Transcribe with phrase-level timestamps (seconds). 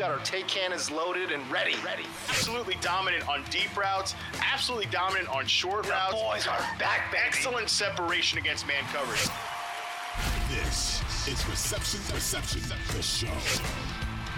[0.00, 1.74] Got our take cannons loaded and ready.
[1.84, 2.06] Ready.
[2.30, 4.14] Absolutely dominant on deep routes.
[4.50, 6.14] Absolutely dominant on short The routes.
[6.14, 7.22] boys are back, baby.
[7.26, 9.28] Excellent separation against man coverage.
[10.48, 12.62] This is Reception Perception,
[12.96, 13.28] the show.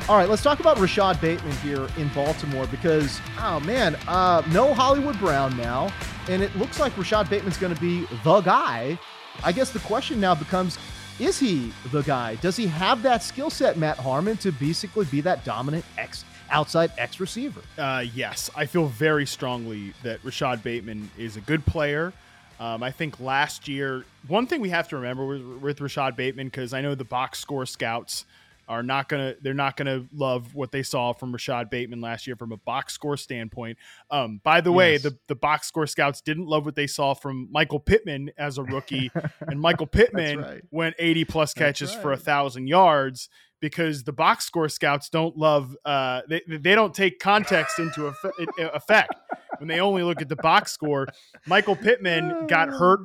[0.08, 4.74] All right, let's talk about Rashod Bateman here in Baltimore because, oh man, uh, no
[4.74, 5.92] Hollywood Brown now,
[6.28, 8.98] and it looks like Rashod Bateman's going to be the guy.
[9.44, 10.76] I guess the question now becomes
[11.22, 12.34] is he the guy?
[12.36, 16.90] Does he have that skill set, Matt Harmon, to basically be that dominant X outside
[16.98, 17.60] X receiver?
[17.78, 22.12] Uh, yes, I feel very strongly that Rashod Bateman is a good player.
[22.58, 26.48] Um, I think last year, one thing we have to remember with, with Rashod Bateman,
[26.48, 28.24] because I know the box score scouts
[28.72, 32.36] are not gonna they're not gonna love what they saw from Rashod Bateman last year
[32.36, 33.76] from a box score standpoint.
[34.10, 37.48] Um, by the way, the the box score scouts didn't love what they saw from
[37.52, 40.62] Michael Pittman as a rookie, and Michael Pittman right.
[40.70, 43.28] went 80 plus catches for a thousand yards
[43.60, 48.12] because the box score scouts don't love uh, they they don't take context into
[48.58, 49.14] effect
[49.58, 51.06] when they only look at the box score.
[51.46, 53.00] Michael Pittman got hurt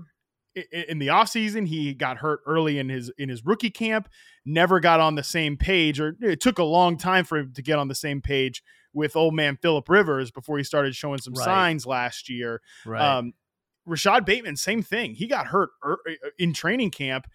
[0.71, 1.67] in the offseason.
[1.67, 4.09] He got hurt early in his in his rookie camp.
[4.45, 7.61] Never got on the same page, or it took a long time for him to
[7.61, 8.63] get on the same page
[8.93, 11.45] with old man Philip Rivers before he started showing some Right.
[11.45, 12.61] signs last year.
[12.85, 13.01] Right.
[13.01, 13.33] Um,
[13.85, 15.15] Rashod Bateman, same thing.
[15.15, 15.99] He got hurt er-
[16.37, 17.27] in training camp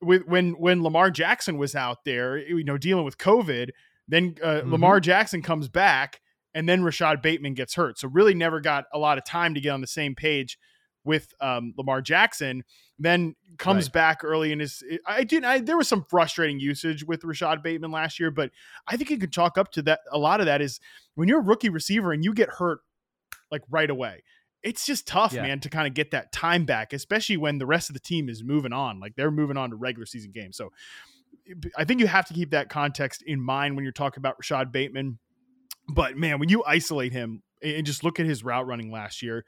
[0.00, 3.70] with when when Lamar Jackson was out there, you know, dealing with COVID.
[4.08, 4.72] Then uh, Mm-hmm.
[4.72, 6.20] Lamar Jackson comes back,
[6.54, 7.98] and then Rashod Bateman gets hurt.
[7.98, 10.58] So really, never got a lot of time to get on the same page
[11.06, 12.64] with um, Lamar Jackson.
[12.98, 13.92] Then comes Right.
[13.92, 14.82] back early in his.
[15.06, 15.44] I did.
[15.44, 18.50] I there was some frustrating usage with Rashod Bateman last year, but
[18.86, 20.00] I think you could chalk up to that.
[20.12, 20.80] A lot of that is
[21.14, 22.80] when you're a rookie receiver and you get hurt
[23.50, 24.22] like right away.
[24.62, 25.42] It's just tough, Yeah.
[25.42, 28.28] man, to kind of get that time back, especially when the rest of the team
[28.28, 28.98] is moving on.
[28.98, 30.56] Like they're moving on to regular season games.
[30.56, 30.72] So
[31.76, 34.72] I think you have to keep that context in mind when you're talking about Rashod
[34.72, 35.18] Bateman.
[35.88, 39.44] But man, when you isolate him and just look at his route running last year,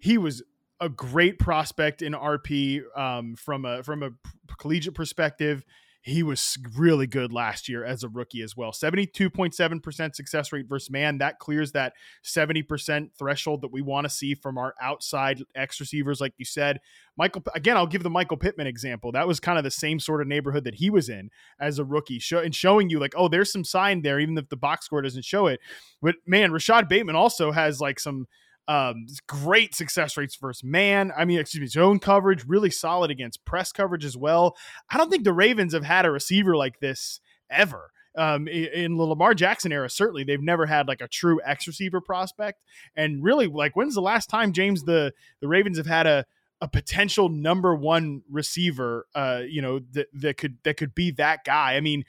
[0.00, 0.42] he was
[0.80, 4.10] a great prospect in RP um, from a from a
[4.58, 5.64] collegiate perspective.
[6.00, 8.70] He was really good last year as a rookie as well.
[8.70, 11.18] 72.7% success rate versus man.
[11.18, 11.92] That clears that
[12.24, 16.78] 70% threshold that we want to see from our outside X receivers, like you said.
[17.18, 19.12] Michael, again, I'll give the Michael Pittman example.
[19.12, 21.30] That was kind of the same sort of neighborhood that he was in
[21.60, 24.48] as a rookie, show, and showing you like, oh, there's some sign there, even if
[24.48, 25.60] the box score doesn't show it.
[26.00, 28.28] But man, Rashod Bateman also has like some
[28.68, 31.10] um, great success rates versus man.
[31.16, 34.56] I mean, excuse me, zone coverage, really solid against press coverage as well.
[34.90, 37.20] I don't think the Ravens have had a receiver like this
[37.50, 37.90] ever.
[38.16, 42.00] Um, in the Lamar Jackson era, certainly they've never had like a true X receiver
[42.00, 42.60] prospect.
[42.96, 46.24] And really, like, when's the last time James the the Ravens have had a
[46.60, 49.06] a potential number one receiver?
[49.14, 51.76] Uh, you know that that could that could be that guy.
[51.76, 52.04] I mean,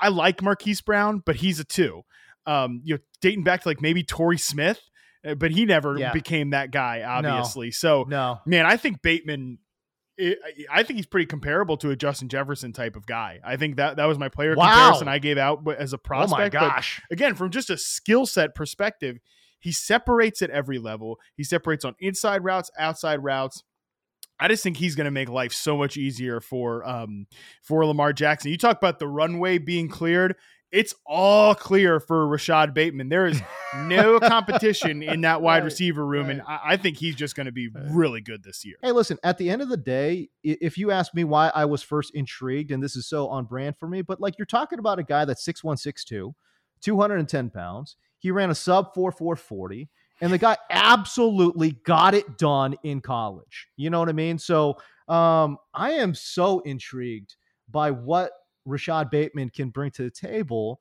[0.00, 2.02] I like Marquise Brown, but he's a two.
[2.44, 4.80] Um, you know, dating back to like maybe Torrey Smith,
[5.34, 6.12] but he never Yeah.
[6.12, 7.70] became that guy, obviously.
[7.70, 8.40] So, No.
[8.46, 9.58] man, I think Bateman
[10.18, 10.38] it,
[10.70, 13.38] I think he's pretty comparable to a Justin Jefferson type of guy.
[13.44, 14.64] I think that that was my player Wow.
[14.64, 16.54] comparison I gave out as a prospect.
[16.54, 17.02] Oh my but gosh.
[17.10, 19.18] again, from just a skill set perspective,
[19.60, 21.18] he separates at every level.
[21.36, 23.62] He separates on inside routes, outside routes.
[24.40, 27.26] I just think he's going to make life so much easier for um
[27.62, 28.50] for Lamar Jackson.
[28.50, 30.34] You talk about the runway being cleared.
[30.76, 33.08] It's all clear for Rashod Bateman.
[33.08, 33.40] There is
[33.78, 37.46] no competition in that wide Right, receiver room, and I, I think he's just going
[37.46, 38.76] to be really good this year.
[38.82, 41.82] Hey, listen, at the end of the day, if you ask me why I was
[41.82, 44.98] first intrigued, and this is so on brand for me, but like you're talking about
[44.98, 46.34] a guy that's 6'1, 6'2,
[46.82, 47.96] 210 pounds.
[48.18, 49.88] He ran a sub 4440,
[50.20, 53.68] and the guy absolutely got it done in college.
[53.78, 54.38] You know what I mean?
[54.38, 54.76] So
[55.08, 57.36] um, I am so intrigued
[57.70, 58.32] by what
[58.66, 60.80] Rashod Bateman can bring to the table.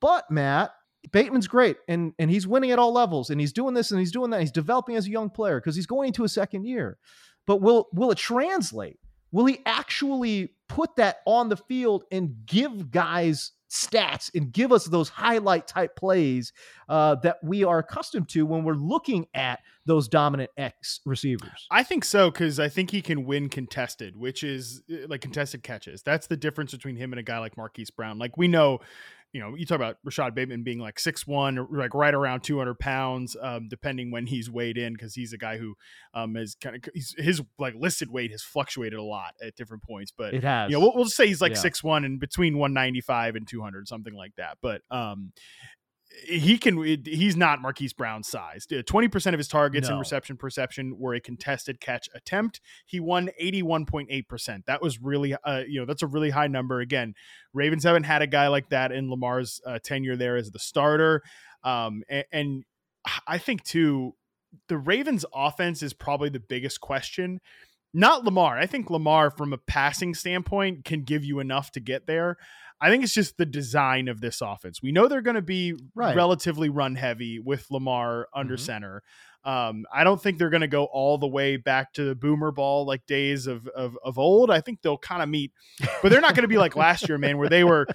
[0.00, 0.72] But Matt,
[1.12, 4.12] Bateman's great and and he's winning at all levels and he's doing this and he's
[4.12, 4.40] doing that.
[4.40, 6.98] He's developing as a young player because he's going into a second year.
[7.46, 8.98] But will will it translate?
[9.32, 14.84] Will he actually put that on the field and give guys stats and give us
[14.84, 16.52] those highlight type plays
[16.88, 21.66] uh, that we are accustomed to when we're looking at those dominant X receivers?
[21.70, 25.62] I think so because I think he can win contested, which is uh, like contested
[25.62, 26.02] catches.
[26.02, 28.18] That's the difference between him and a guy like Marquise Brown.
[28.18, 28.80] Like we know,
[29.36, 32.56] you know, you talk about Rashod Bateman being like six one, like right around two
[32.56, 35.74] hundred pounds, um, depending when he's weighed in, because he's a guy who
[36.14, 40.10] um, is kind of his like listed weight has fluctuated a lot at different points.
[40.10, 40.70] But It has.
[40.70, 41.58] you know, we'll, we'll just say he's like Yeah.
[41.58, 44.56] six one and between one ninety five and two hundred, something like that.
[44.62, 45.32] But um,
[46.24, 48.72] he can he's not Marquise Brown sized.
[48.72, 50.00] Uh, Twenty percent of his targets and No.
[50.00, 52.60] reception perception were a contested catch attempt.
[52.86, 54.66] He won eighty one point eight percent.
[54.66, 56.80] That was really uh, you know that's a really high number.
[56.80, 57.14] Again,
[57.52, 61.22] Ravens haven't had a guy like that in Lamar's uh, tenure there as the starter.
[61.64, 62.64] Um, and, and
[63.26, 64.14] I think too,
[64.68, 67.40] the Ravens offense is probably the biggest question.
[67.94, 68.58] Not Lamar.
[68.58, 72.36] I think Lamar, from a passing standpoint, can give you enough to get there.
[72.80, 74.82] I think it's just the design of this offense.
[74.82, 76.14] We know they're going to be Right.
[76.16, 78.60] relatively run heavy with Lamar under Mhm.
[78.60, 79.02] center.
[79.44, 82.50] Um, I don't think they're going to go all the way back to the boomer
[82.50, 84.50] ball like days of of, of old.
[84.50, 85.52] I think they'll kind of meet,
[86.02, 87.86] but they're not going to be like last year, man, where they were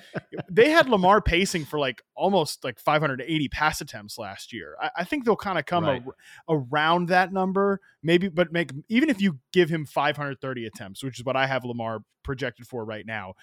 [0.50, 4.78] they had Lamar pacing for like almost like 580 pass attempts last year.
[4.82, 6.02] I, I think they'll kind of come Right.
[6.48, 11.20] a, around that number, maybe, but make even if you give him 530 attempts, which
[11.20, 13.34] is what I have Lamar projected for right now.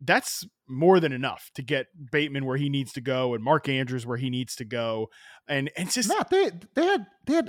[0.00, 4.04] That's more than enough to get Bateman where he needs to go and Mark Andrews
[4.06, 5.08] where he needs to go.
[5.48, 7.48] And it's just Matt, they they had they had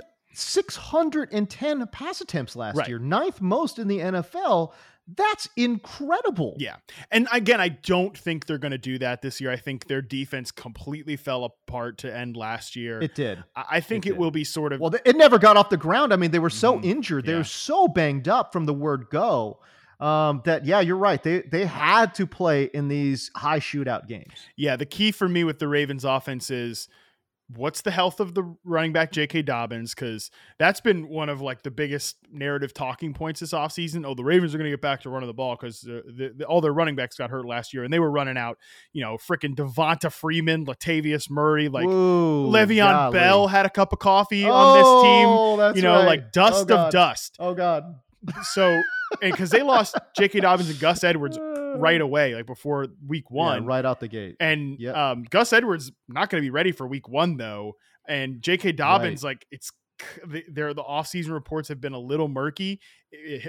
[0.82, 2.88] 610 pass attempts last Right.
[2.88, 4.72] year, ninth most in the NFL.
[5.16, 6.54] That's incredible.
[6.58, 6.76] Yeah.
[7.10, 9.50] And again, I don't think they're going to do that this year.
[9.50, 13.00] I think their defense completely fell apart to end last year.
[13.00, 13.42] It did.
[13.56, 16.12] I think it it, will be sort of Well, it never got off the ground.
[16.12, 16.84] I mean, they were so Mhm.
[16.84, 17.24] injured.
[17.24, 17.38] They Yeah.
[17.38, 19.60] were so banged up from the word go
[20.00, 21.22] um, that, yeah, you're right.
[21.22, 24.32] They they had to play in these high shootout games.
[24.56, 26.88] Yeah, the key for me with the Ravens offense is
[27.56, 29.40] what's the health of the running back J.K.
[29.40, 29.94] Dobbins?
[29.94, 34.04] Because that's been one of like the biggest narrative talking points this offseason.
[34.06, 36.44] Oh, the Ravens are going to get back to running the ball because the, the,
[36.44, 38.58] all their running backs got hurt last year and they were running out,
[38.92, 43.18] you know, freaking Devonta Freeman, Latavius Murray, like Whoa, Le'Veon golly.
[43.18, 45.28] Bell had a cup of coffee on this team.
[45.28, 46.06] Oh, You know, right.
[46.06, 47.36] like dust Oh, of dust.
[47.38, 47.94] Oh God.
[48.52, 48.80] So,
[49.22, 50.40] and because they lost J.K.
[50.40, 51.38] Dobbins and Gus Edwards
[51.76, 54.36] right away, like before week one, Yeah, right out the gate.
[54.40, 54.96] and Yep.
[54.96, 57.74] um, Gus Edwards not going to be ready for week one though,
[58.08, 58.72] and J.K.
[58.72, 59.70] Dobbins like it's
[60.26, 60.74] there.
[60.74, 62.80] The offseason reports have been a little murky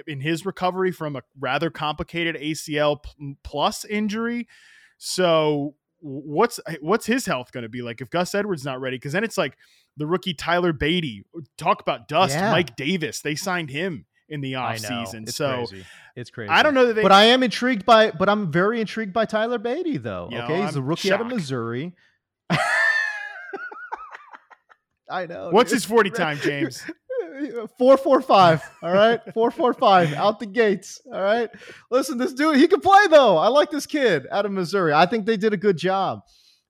[0.07, 3.03] in his recovery from a rather complicated ACL
[3.43, 4.47] plus injury.
[4.97, 8.97] So what's what's his health going to be like if Gus Edwards not ready?
[8.97, 9.57] Because then it's like
[9.97, 11.21] the rookie Tyler Badie.
[11.57, 12.35] Talk about dust.
[12.35, 12.51] Yeah.
[12.51, 13.21] Mike Davis.
[13.21, 15.23] They signed him in the off season.
[15.23, 15.85] It's So crazy.
[16.15, 16.49] It's crazy.
[16.49, 17.01] I don't know that they.
[17.01, 18.11] but I am intrigued by.
[18.11, 20.29] But I'm very intrigued by Tyler Badie, though.
[20.31, 21.27] Yeah, okay, he's a I'm rookie out of.
[21.27, 21.93] Missouri.
[25.09, 25.49] I know.
[25.51, 25.77] what's dude.
[25.77, 26.83] his forty time, James?
[27.77, 28.61] Four four five.
[28.83, 31.01] All right, four four five out the gates.
[31.11, 31.49] All right.
[31.89, 33.37] Listen, this dude, he can play though.
[33.37, 34.93] I like this kid out of Missouri.
[34.93, 36.21] I think they did a good job.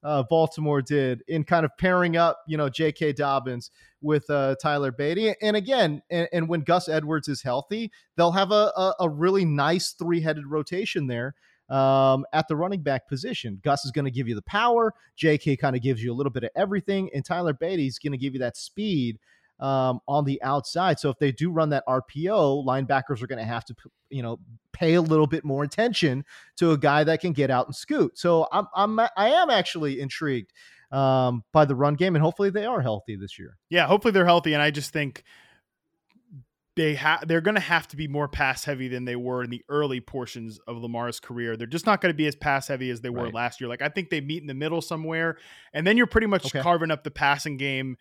[0.01, 3.13] Uh, Baltimore did in kind of pairing up, you know, J.K.
[3.13, 3.69] Dobbins
[4.01, 5.35] with uh, Tyler Badie.
[5.41, 9.45] And again, and, and when Gus Edwards is healthy, they'll have a, a, a really
[9.45, 11.35] nice three headed rotation there
[11.69, 13.59] um, at the running back position.
[13.63, 14.93] Gus is going to give you the power.
[15.15, 15.57] J.K.
[15.57, 18.33] kind of gives you a little bit of everything, and Tyler Badie's going to give
[18.33, 19.19] you that speed
[19.59, 20.99] um, on the outside.
[20.99, 23.75] So if they do run that RPO, linebackers are going to have to,
[24.09, 24.39] you know,
[24.71, 26.23] pay a little bit more attention
[26.57, 28.17] to a guy that can get out and scoot.
[28.17, 30.53] So I'm, I'm, I am actually intrigued
[30.91, 33.57] um, by the run game, and hopefully they are healthy this year.
[33.69, 34.53] Yeah, hopefully they're healthy.
[34.53, 35.23] And I just think
[36.75, 39.49] they have they're going to have to be more pass heavy than they were in
[39.49, 41.57] the early portions of Lamar's career.
[41.57, 43.33] They're just not going to be as pass heavy as they were Right.
[43.33, 43.67] last year.
[43.67, 45.37] Like I think they meet in the middle somewhere,
[45.73, 46.61] and then you're pretty much Okay.
[46.61, 47.97] carving up the passing game.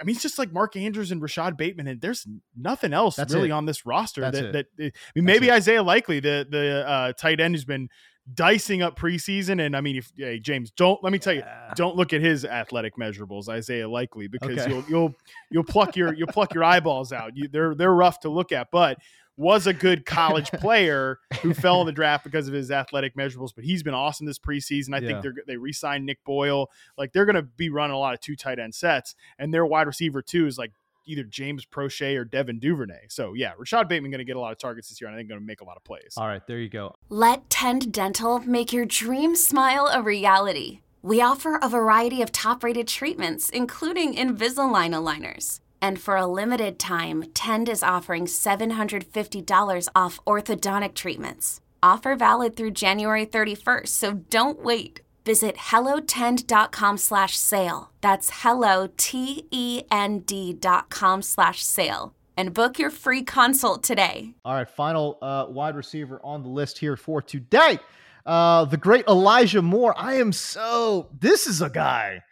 [0.00, 3.32] I mean, it's just like Mark Andrews and Rashod Bateman, and there's nothing else That's
[3.32, 3.52] really it.
[3.52, 4.22] on this roster.
[4.22, 4.66] That's that, it.
[4.78, 5.52] that I mean, maybe it.
[5.52, 7.88] Isaiah Likely, the the uh, tight end, who's been
[8.34, 9.64] dicing up preseason.
[9.64, 11.42] And I mean, if hey, James, don't let me tell you,
[11.76, 14.68] don't look at his athletic measurables, Isaiah Likely, because Okay.
[14.68, 15.14] you'll you'll
[15.50, 17.36] you'll pluck your you'll pluck your eyeballs out.
[17.36, 18.98] You, they're they're rough to look at, but
[19.36, 23.50] was a good college player who fell in the draft because of his athletic measurables.
[23.54, 24.94] But he's been awesome this preseason.
[24.94, 25.06] I Yeah.
[25.08, 26.70] think they're they re-signed Nick Boyle.
[26.96, 29.64] Like they're going to be running a lot of two tight end sets, and their
[29.64, 30.72] wide receiver too is like
[31.08, 33.06] either James Proche or Devin Duvernay.
[33.08, 35.18] So yeah, Rashod Bateman going to get a lot of targets this year, and I
[35.18, 36.14] think going to make a lot of plays.
[36.16, 36.94] All right, there you go.
[37.08, 40.80] Let Tend Dental make your dream smile a reality.
[41.02, 45.60] We offer a variety of top rated treatments, including Invisalign aligners.
[45.80, 51.60] And for a limited time, Tend is offering $750 off orthodontic treatments.
[51.82, 55.02] Offer valid through January 31st, so don't wait.
[55.28, 57.92] Visit hellotend.com slash sale.
[58.00, 62.14] That's hello, T-E-N-D dot com slash sale.
[62.34, 64.32] And book your free consult today.
[64.42, 67.78] All right, final uh, wide receiver on the list here for today.
[68.24, 69.92] Uh, the great Elijah Moore.
[69.98, 71.10] I am so.
[71.20, 72.22] This is a guy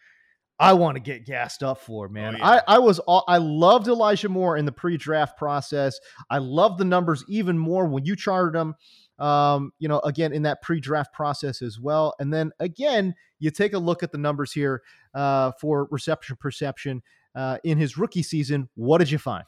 [0.59, 2.37] I want to get gassed up for, man.
[2.37, 2.61] Oh, yeah.
[2.67, 5.99] I, I was all, I loved Elijah Moore in the pre-draft process.
[6.31, 8.75] I love the numbers even more when you charted him.
[9.19, 12.15] Um, you know, again in that pre-draft process as well.
[12.19, 14.83] And then again, you take a look at the numbers here
[15.15, 17.03] uh, for reception perception
[17.35, 18.69] uh, in his rookie season.
[18.75, 19.45] What did you find?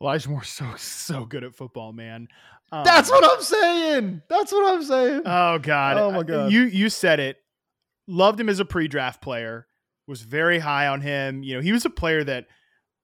[0.00, 2.28] Elijah Moore's so so good at football, man.
[2.72, 4.22] Um, That's what I'm saying.
[4.28, 5.22] That's what I'm saying.
[5.24, 5.96] Oh God!
[5.96, 6.52] Oh, my God.
[6.52, 7.38] You you said it.
[8.06, 9.66] Loved him as a pre-draft player.
[10.06, 11.42] Was very high on him.
[11.42, 12.46] You know, he was a player that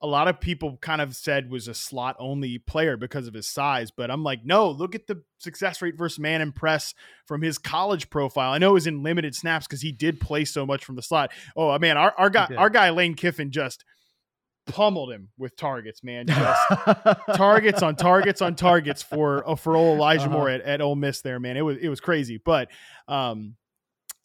[0.03, 3.47] a lot of people kind of said was a slot only player because of his
[3.47, 3.91] size.
[3.91, 4.69] But I'm like, no.
[4.69, 6.93] Look at the success rate versus man and press
[7.27, 8.51] from his college profile.
[8.51, 11.03] I know it was in limited snaps because he did play so much from the
[11.03, 11.31] slot.
[11.55, 13.85] Oh man, our our guy our guy Lane Kiffin just
[14.67, 16.25] pummeled him with targets, man.
[16.27, 16.61] Just
[17.35, 20.33] targets on targets on targets for uh, for old Elijah Uh-huh.
[20.33, 21.57] Moore at, at Ole Miss there, man.
[21.57, 22.69] It was it was crazy, but
[23.07, 23.55] um,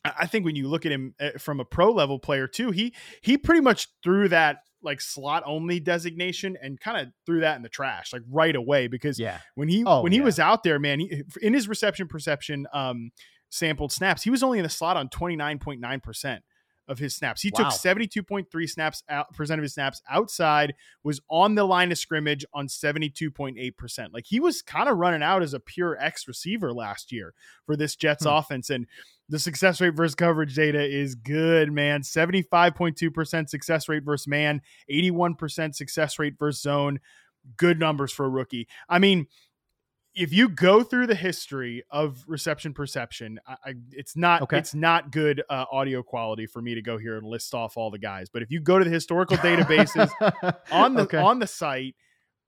[0.04, 2.94] I think when you look at him uh, from a pro level player too, he
[3.22, 7.62] he pretty much threw that like slot only designation and kind of threw that in
[7.62, 9.40] the trash like right away because yeah.
[9.56, 10.24] when he Oh, when he yeah.
[10.24, 13.10] was out there, man, he, in his reception perception um
[13.50, 16.40] sampled snaps, he was only in the slot on 29.9%
[16.88, 17.42] of his snaps.
[17.42, 17.64] He Wow.
[17.70, 22.44] took 72.3 snaps out percent of his snaps outside, was on the line of scrimmage
[22.54, 24.12] on 72.8%.
[24.12, 27.76] Like he was kind of running out as a pure X receiver last year for
[27.76, 28.30] this Jets Hmm.
[28.30, 28.86] offense and
[29.28, 32.02] the success rate versus coverage data is good, man.
[32.02, 37.00] 75.2% success rate versus man, 81% success rate versus zone.
[37.56, 38.68] Good numbers for a rookie.
[38.88, 39.26] I mean,
[40.14, 44.58] if you go through the history of reception perception, I, I, it's not Okay.
[44.58, 47.90] it's not good uh, audio quality for me to go here and list off all
[47.90, 48.28] the guys.
[48.30, 50.10] But if you go to the historical databases
[50.72, 51.18] on the Okay.
[51.18, 51.94] on the site,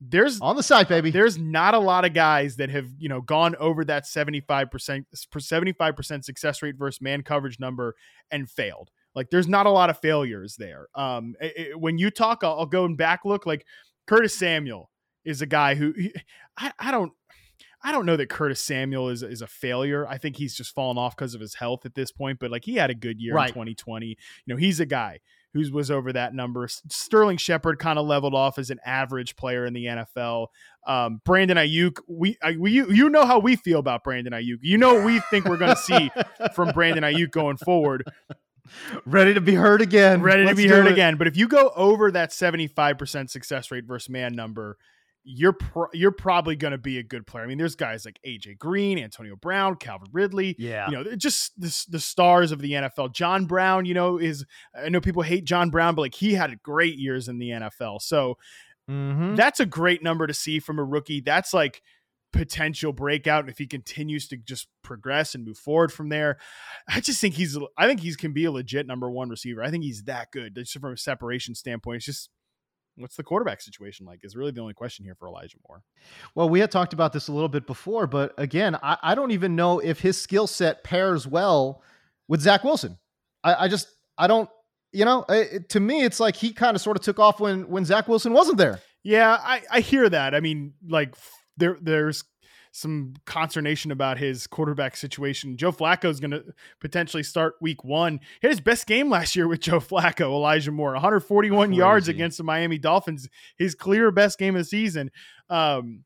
[0.01, 1.11] there's on the site, baby.
[1.11, 5.05] there's not a lot of guys that have you know gone over that 75%
[5.37, 7.95] 75% success rate versus man coverage number
[8.31, 12.11] and failed like there's not a lot of failures there um i- i- when you
[12.11, 13.67] talk I'll, I'll go and back look like
[14.07, 14.91] curtis samuel
[15.25, 16.15] is a guy who he-
[16.57, 17.13] I, I don't
[17.81, 20.05] I don't know that Curtis Samuel is is a failure.
[20.09, 22.41] I think he's just fallen off because of his health at this point.
[22.41, 23.51] But like he had a good year Right.
[23.51, 24.07] in 2020.
[24.09, 24.17] You
[24.49, 25.21] know, he's a guy
[25.59, 26.69] who was over that number.
[26.69, 30.49] Sterling Shepard kind of leveled off as an average player in the NFL.
[30.87, 34.59] Um, Brandon Aiyuk, we, I, we you, you know how we feel about Brandon Aiyuk.
[34.63, 36.11] You know what we think we're going to see
[36.55, 38.05] from Brandon Aiyuk going forward.
[39.05, 40.23] ready to be heard again.
[40.23, 40.93] Ready to Let's be heard it.
[40.93, 41.17] again.
[41.17, 44.77] But if you go over that 75% success rate versus man number,
[45.31, 47.45] you're pro- you're probably going to be a good player.
[47.45, 50.57] I mean, there's guys like AJ Green, Antonio Brown, Calvin Ridley.
[50.59, 50.89] Yeah.
[50.89, 53.13] You know, just the, the stars of the NFL.
[53.13, 56.63] John Brown, you know, is I know people hate John Brown, but like he had
[56.63, 58.01] great years in the NFL.
[58.01, 58.39] So
[58.89, 59.37] Mhm.
[59.37, 61.21] that's a great number to see from a rookie.
[61.21, 61.83] That's like
[62.33, 63.49] potential breakout.
[63.49, 66.39] If he continues to just progress and move forward from there,
[66.89, 69.63] I just think he's, I think he's can be a legit number one receiver.
[69.63, 71.97] I think he's that good just from a separation standpoint.
[71.97, 72.31] It's just,
[72.99, 75.83] what's the quarterback situation like is really the only question here for Elijah Moore.
[76.35, 79.31] Well, we had talked about this a little bit before, but again, I, I don't
[79.31, 81.83] even know if his skill set pairs well
[82.27, 82.99] with Zach Wilson.
[83.43, 84.51] I, I just, I don't,
[84.93, 87.69] you know, it, to me, it's like he kind of sort of took off when
[87.69, 88.81] when Zach Wilson wasn't there.
[89.03, 90.35] Yeah, I, I hear that.
[90.35, 91.15] I mean, like
[91.57, 92.25] there there's
[92.79, 95.57] some consternation about his quarterback situation.
[95.57, 96.45] Joe Flacco is going to
[96.81, 98.21] potentially start week one.
[98.41, 101.79] He had his best game last year with Joe Flacco, Elijah Moore, 141 Crazy.
[101.79, 105.11] yards against the Miami Dolphins, his clear best game of the season.
[105.51, 106.05] Um,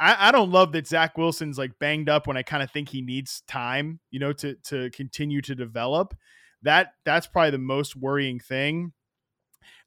[0.00, 2.88] I, I, don't love that Zach Wilson's like banged up when I kind of think
[2.88, 6.14] he needs time, you know, to to continue to develop.
[6.62, 8.92] That that's probably the most worrying thing.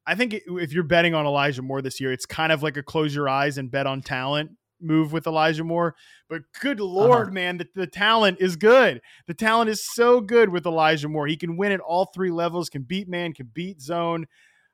[0.06, 2.84] I think if you're betting on Elijah Moore this year, it's kind of like a
[2.84, 5.96] close your eyes and bet on talent move with Elijah Moore.
[6.30, 6.90] But good uh-huh.
[6.90, 7.34] lord, uh-huh.
[7.34, 9.02] man, the, the talent is good.
[9.28, 11.28] The talent is so good with Elijah Moore.
[11.28, 14.28] He can win at all three levels, can beat man, can beat zone.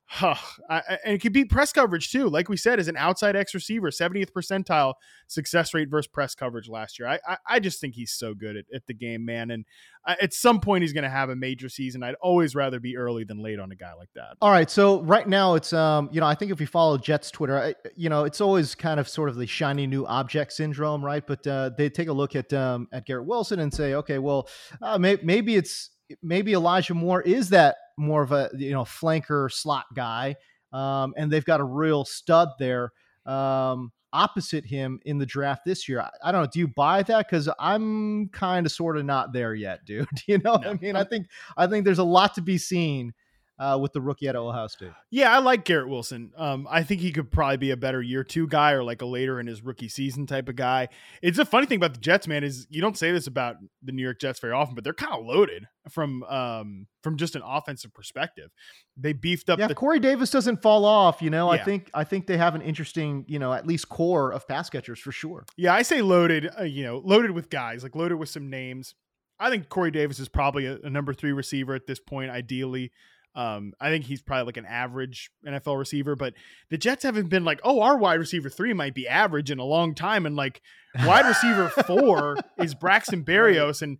[0.09, 0.35] Huh.
[0.69, 2.29] I, and it could beat press coverage too.
[2.29, 4.93] Like we said, as an outside X receiver, 70th percentile
[5.27, 7.09] success rate versus press coverage last year.
[7.09, 9.51] I, I, I just think he's so good at, at the game, man.
[9.51, 9.65] And
[10.05, 12.03] I, at some point, he's going to have a major season.
[12.03, 14.37] I'd always rather be early than late on a guy like that.
[14.41, 14.69] All right.
[14.71, 17.75] So right now, it's, um, you know, I think if you follow Jets Twitter, I,
[17.97, 21.27] you know, it's always kind of sort of the shiny new object syndrome, right?
[21.27, 24.47] But uh, they take a look at, um, at Garrett Wilson and say, okay, well,
[24.81, 25.89] uh, may, maybe it's,
[26.21, 30.35] maybe Elijah Moore is that more of a you know flanker slot guy,
[30.71, 32.91] um, and they've got a real stud there
[33.25, 36.01] um, opposite him in the draft this year.
[36.01, 36.49] I, I don't know.
[36.51, 37.27] Do you buy that?
[37.27, 40.07] Because I'm kind of sort of not there yet, dude.
[40.27, 40.69] You know, no.
[40.69, 43.13] I mean, I think I think there's a lot to be seen
[43.59, 44.91] uh, with the rookie at Ohio State.
[45.09, 46.31] Yeah, I like Garrett Wilson.
[46.37, 49.05] Um, I think he could probably be a better year two guy or like a
[49.05, 50.89] later in his rookie season type of guy.
[51.21, 53.91] It's a funny thing about the Jets, man, is you don't say this about the
[53.91, 57.41] New York Jets very often, but they're kind of loaded from um, from just an
[57.43, 58.51] offensive perspective.
[58.95, 59.57] They beefed up.
[59.57, 61.21] Yeah, the- Corey Davis doesn't fall off.
[61.21, 61.61] You know, yeah.
[61.61, 64.69] I think I think they have an interesting, you know, at least core of pass
[64.69, 65.45] catchers for sure.
[65.57, 66.49] Yeah, I say loaded.
[66.59, 68.93] Uh, you know, loaded with guys, like loaded with some names.
[69.39, 72.91] I think Corey Davis is probably a, a number three receiver at this point, ideally.
[73.37, 76.33] Um, I think he's probably like an average NFL receiver, but
[76.71, 79.63] the Jets haven't been like, oh, our wide receiver three might be average in a
[79.63, 80.25] long time.
[80.25, 80.59] And like
[81.05, 83.83] wide receiver four is Braxton Berrios.
[83.83, 83.99] And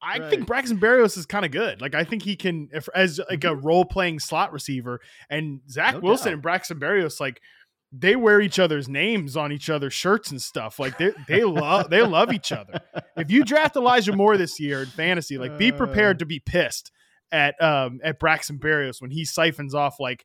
[0.00, 0.30] I right.
[0.30, 1.80] think Braxton Berrios is kind of good.
[1.80, 3.66] Like I think he can if, as like a mm-hmm.
[3.66, 5.00] role playing slot receiver.
[5.28, 6.32] And Zach no Wilson doubt.
[6.34, 7.42] and Braxton Berrios, like
[7.90, 10.78] they wear each other's names on each other's shirts and stuff.
[10.78, 12.80] Like they they love they love each other.
[13.16, 16.20] If you draft Elijah Moore this year in fantasy, like be prepared uh.
[16.20, 16.92] to be pissed
[17.32, 20.24] at um at Braxton Berrios when he siphons off like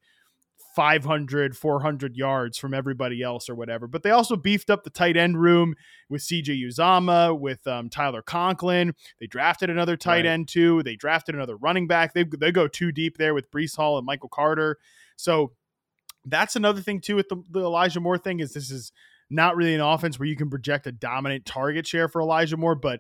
[0.76, 3.88] 500 400 yards from everybody else or whatever.
[3.88, 5.76] But they also beefed up the tight end room
[6.10, 8.94] with CJ Uzomah, with um, Tyler Conklin.
[9.20, 10.28] They drafted another tight right.
[10.28, 10.82] end too.
[10.84, 12.14] They drafted another running back.
[12.14, 14.78] They they go too deep there with Breece Hall and Michael Carter.
[15.18, 15.52] So
[16.26, 18.92] that's another thing too with the, the Elijah Moore thing is this is
[19.30, 22.76] not really an offense where you can project a dominant target share for Elijah Moore
[22.76, 23.00] but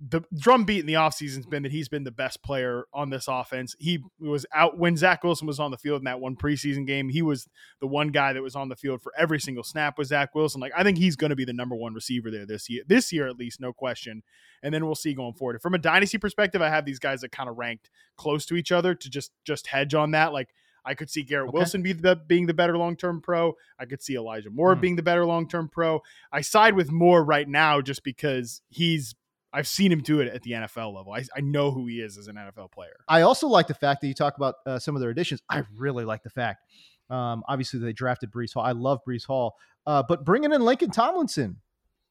[0.00, 3.10] the drum beat in the offseason has been that he's been the best player on
[3.10, 3.76] this offense.
[3.78, 7.08] He was out when Zach Wilson was on the field in that one preseason game.
[7.08, 7.48] He was
[7.80, 10.60] the one guy that was on the field for every single snap with Zach Wilson.
[10.60, 13.12] Like I think he's going to be the number one receiver there this year, this
[13.12, 14.22] year at least, no question.
[14.62, 15.62] And then we'll see going forward.
[15.62, 18.72] From a dynasty perspective, I have these guys that kind of ranked close to each
[18.72, 20.32] other to just just hedge on that.
[20.32, 20.54] Like
[20.84, 21.58] I could see Garrett okay.
[21.58, 23.54] Wilson be the, being the better long term pro.
[23.78, 24.80] I could see Elijah Moore hmm.
[24.80, 26.02] being the better long term pro.
[26.32, 29.14] I side with Moore right now just because he's
[29.54, 31.12] I've seen him do it at the NFL level.
[31.12, 32.96] I, I know who he is as an NFL player.
[33.08, 35.42] I also like the fact that you talk about uh, some of their additions.
[35.48, 36.64] I really like the fact.
[37.08, 38.64] Um, obviously, they drafted Breece Hall.
[38.64, 39.54] I love Breece Hall,
[39.86, 41.60] uh, but bringing in Lincoln Tomlinson,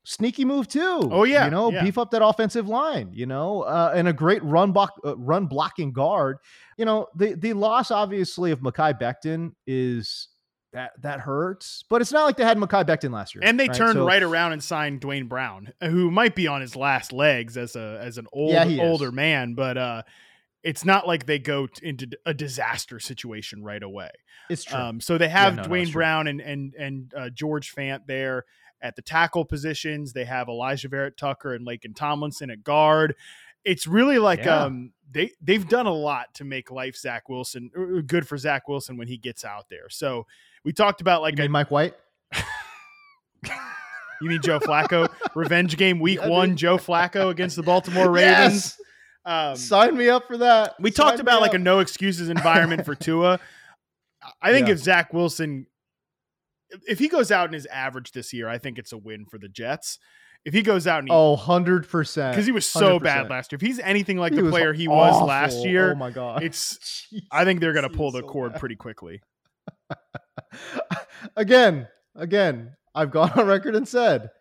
[0.06, 1.10] sneaky move too.
[1.12, 1.84] Oh yeah, you know, yeah.
[1.84, 3.10] beef up that offensive line.
[3.14, 6.38] You know, uh, and a great run block, uh, run blocking guard.
[6.78, 10.30] You know, the the loss obviously of Mekhi Becton is
[10.74, 11.84] that that hurts.
[11.90, 13.44] But it's not like they had Mekhi Becton last year.
[13.44, 13.78] And they right?
[13.78, 17.58] turned so, right around and signed Duane Brown, who might be on his last legs
[17.58, 19.14] as a as an old yeah, older is.
[19.14, 20.04] man, but uh
[20.64, 24.10] it's not like they go t- into a disaster situation right away.
[24.50, 24.80] It's true.
[24.80, 28.08] Um, so they have yeah, no, Duane no, Brown and and and uh, George Fant
[28.08, 28.46] there
[28.82, 30.14] at the tackle positions.
[30.14, 33.16] They have Elijah Vera-Tucker and Laken Tomlinson at guard.
[33.66, 34.64] It's really like yeah.
[34.64, 38.68] um, they they've done a lot to make life Zach Wilson uh, good for Zach
[38.68, 39.90] Wilson when he gets out there.
[39.90, 40.26] So
[40.64, 41.94] we talked about like a, Mike White.
[44.22, 45.08] you mean Joe Flacco?
[45.36, 48.78] Revenge game week yeah, one, Joe Flacco against the Baltimore Ravens.
[48.78, 48.80] Yes.
[49.26, 50.76] Um, Sign me up for that.
[50.80, 53.40] We Sign talked about like a no excuses environment for Tua.
[54.42, 54.74] I think yeah.
[54.74, 55.68] if Zach Wilson,
[56.88, 59.38] if he goes out and is average this year, I think it's a win for
[59.38, 60.00] the Jets.
[60.46, 62.32] If he goes out and he, oh, 100%.
[62.32, 63.04] Because he was so 100.
[63.04, 63.58] bad last year.
[63.58, 65.22] If he's anything like he the player he awful.
[65.22, 66.44] was last year, oh my God.
[66.44, 68.60] It's, I think they're going to pull the so cord bad.
[68.60, 69.22] pretty quickly.
[71.38, 74.32] again, again, I've gone on record and said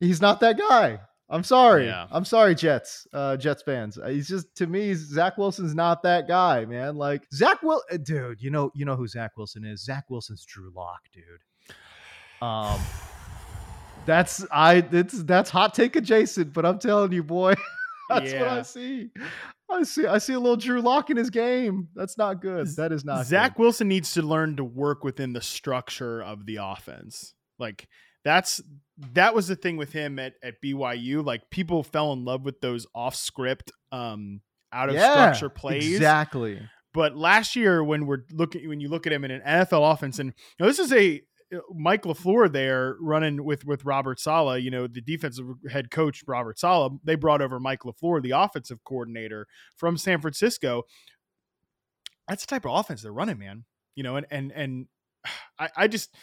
[0.00, 1.00] he's not that guy.
[1.30, 1.86] I'm sorry.
[1.86, 2.06] Yeah.
[2.10, 3.96] I'm sorry, Jets, uh, Jets fans.
[3.96, 6.96] Uh, he's just to me, Zach Wilson's not that guy, man.
[6.96, 8.42] Like Zach Will, uh, dude.
[8.42, 9.84] You know, you know who Zach Wilson is.
[9.84, 11.24] Zach Wilson's Drew Lock, dude.
[12.42, 12.78] Um,
[14.06, 14.84] That's I.
[14.90, 17.54] It's that's hot take adjacent, but I'm telling you, boy,
[18.08, 19.10] that's what I see.
[19.70, 20.06] I see.
[20.06, 21.88] I see a little Drew Lock in his game.
[21.94, 22.68] That's not good.
[22.76, 23.62] That is not Zach good.
[23.62, 27.34] Wilson needs to learn to work within the structure of the offense.
[27.58, 27.88] Like
[28.24, 28.60] that's
[29.12, 31.24] that was the thing with him at, at BYU.
[31.24, 34.40] Like people fell in love with those off script, um,
[34.72, 35.94] out of Yeah, structure plays.
[35.94, 36.60] Exactly.
[36.92, 40.18] But last year, when we're looking, when you look at him in an NFL offense,
[40.18, 41.22] and you know, this is a
[41.74, 44.62] Mike LaFleur there running with with Robert Saleh.
[44.62, 46.92] You know, the defensive head coach Robert Saleh.
[47.04, 50.84] They brought over Mike LaFleur, the offensive coordinator from San Francisco.
[52.28, 53.64] That's the type of offense they're running, man.
[53.94, 54.86] You know, and and and
[55.58, 56.14] I, I just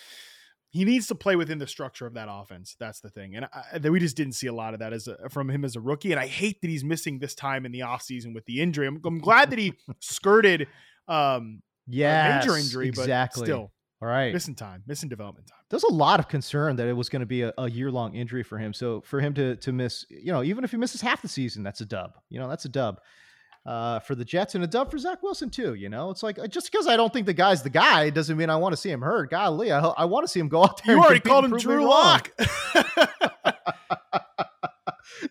[0.70, 2.76] he needs to play within the structure of that offense.
[2.80, 5.30] That's the thing, and I, we just didn't see a lot of that as a,
[5.30, 6.12] from him as a rookie.
[6.12, 8.88] And I hate that he's missing this time in the offseason with the injury.
[8.88, 10.68] I'm, I'm glad that he skirted
[11.10, 12.38] um, Yeah.
[12.38, 13.42] a major injury, exactly.
[13.42, 14.34] but still All right.
[14.34, 15.60] missing time, missing development time.
[15.70, 18.16] There's a lot of concern that it was going to be a, a year long
[18.16, 18.74] injury for him.
[18.74, 21.62] So for him to to miss, you know, even if he misses half the season,
[21.62, 22.18] that's a dub.
[22.30, 23.00] You know, that's a dub.
[23.64, 25.76] Uh, for the Jets and a dub for Zach Wilson too.
[25.76, 28.36] You know, it's like uh, just because I don't think the guy's the guy doesn't
[28.36, 29.30] mean I want to see him hurt.
[29.30, 30.96] Golly, I, I want to see him go out there.
[30.96, 31.86] You already called him Drew.
[31.88, 32.32] Lock.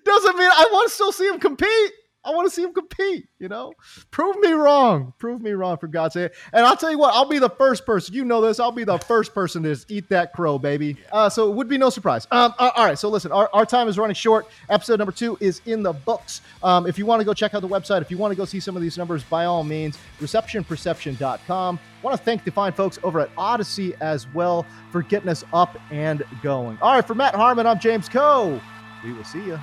[0.04, 1.92] doesn't mean I want to still see him compete.
[2.22, 3.72] I want to see him compete, you know?
[4.10, 5.14] Prove me wrong.
[5.18, 6.32] Prove me wrong, for God's sake.
[6.52, 8.14] And I'll tell you what, I'll be the first person.
[8.14, 8.60] You know this.
[8.60, 10.98] I'll be the first person to eat that crow, baby.
[11.10, 12.26] Uh, so it would be no surprise.
[12.30, 12.98] Um, all right.
[12.98, 14.46] So listen, our, our time is running short.
[14.68, 16.42] Episode number two is in the books.
[16.62, 18.44] Um, if you want to go check out the website, if you want to go
[18.44, 21.80] see some of these numbers, by all means, receptionperception.com.
[22.02, 25.78] want to thank the fine folks over at Audacy as well for getting us up
[25.90, 26.76] and going.
[26.82, 27.06] All right.
[27.06, 28.60] For Matt Harmon, I'm James Koh.
[29.02, 29.58] We will see you.